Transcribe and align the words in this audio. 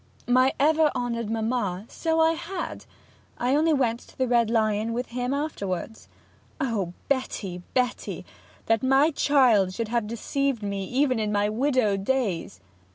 'My 0.27 0.51
ever 0.59 0.89
honoured 0.95 1.29
mamma, 1.29 1.85
so 1.87 2.19
I 2.19 2.31
had! 2.31 2.85
I 3.37 3.53
only 3.55 3.71
went 3.71 3.99
to 3.99 4.17
the 4.17 4.27
Red 4.27 4.49
Lion 4.49 4.93
with 4.93 5.09
him 5.09 5.31
afterwards.' 5.31 6.07
'Oh 6.59 6.93
Betty, 7.07 7.61
Betty! 7.75 8.25
That 8.65 8.81
my 8.81 9.11
child 9.11 9.75
should 9.75 9.89
have 9.89 10.07
deceived 10.07 10.63
me 10.63 10.85
even 10.85 11.19
in 11.19 11.31
my 11.31 11.49
widowed 11.49 12.03
days!' 12.03 12.59